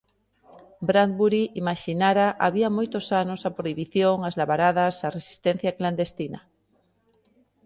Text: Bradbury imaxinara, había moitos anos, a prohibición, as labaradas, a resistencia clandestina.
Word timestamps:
Bradbury 0.89 1.41
imaxinara, 1.61 2.27
había 2.45 2.69
moitos 2.77 3.05
anos, 3.23 3.41
a 3.43 3.51
prohibición, 3.57 4.15
as 4.27 4.37
labaradas, 4.39 4.95
a 5.07 5.13
resistencia 5.17 5.75
clandestina. 5.79 6.39